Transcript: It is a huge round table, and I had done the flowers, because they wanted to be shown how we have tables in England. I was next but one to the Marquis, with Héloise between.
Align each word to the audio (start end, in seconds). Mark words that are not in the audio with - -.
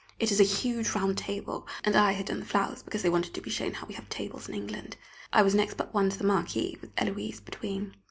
It 0.17 0.31
is 0.31 0.39
a 0.39 0.43
huge 0.43 0.89
round 0.95 1.19
table, 1.19 1.67
and 1.83 1.95
I 1.95 2.13
had 2.13 2.25
done 2.25 2.39
the 2.39 2.45
flowers, 2.47 2.81
because 2.81 3.03
they 3.03 3.09
wanted 3.11 3.35
to 3.35 3.39
be 3.41 3.51
shown 3.51 3.73
how 3.75 3.85
we 3.85 3.93
have 3.93 4.09
tables 4.09 4.49
in 4.49 4.55
England. 4.55 4.97
I 5.31 5.43
was 5.43 5.53
next 5.53 5.75
but 5.77 5.93
one 5.93 6.09
to 6.09 6.17
the 6.17 6.23
Marquis, 6.25 6.75
with 6.81 6.95
Héloise 6.95 7.45
between. 7.45 7.93